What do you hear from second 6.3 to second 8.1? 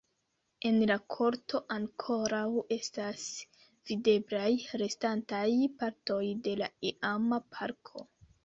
de la iama parko.